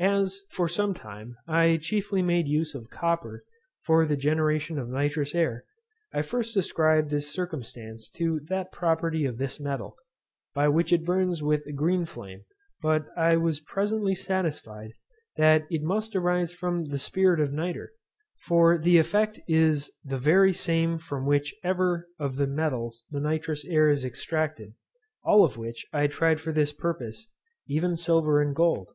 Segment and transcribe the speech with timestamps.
[0.00, 3.44] As, for some time, I chiefly made use of copper
[3.84, 5.66] for the generation of nitrous air,
[6.14, 9.96] I first ascribed this circumstance to that property of this metal,
[10.54, 12.46] by which it burns with a green flame;
[12.80, 14.94] but I was presently satisfied
[15.36, 17.90] that it must arise from the spirit of nitre,
[18.46, 23.62] for the effect is the very same from which ever of the metals the nitrous
[23.66, 24.72] air is extracted,
[25.22, 27.30] all of which I tried for this purpose,
[27.68, 28.92] even silver and gold.